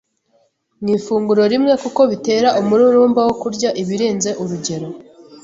[0.81, 4.87] mu ifunguro rimwe kuko bitera umururumba wo kurya ibirenze urugero,